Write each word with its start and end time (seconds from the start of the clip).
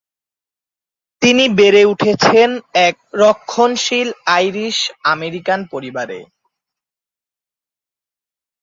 তিনি 1.21 1.45
বেড়ে 1.57 1.83
উঠেছেন 1.85 2.49
এক 2.87 2.95
রক্ষণশীল 3.15 4.09
আইরিশ 4.37 4.77
আমেরিকান 5.13 5.59
পরিবারে। 5.71 6.19